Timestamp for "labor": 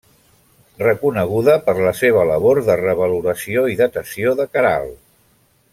2.31-2.61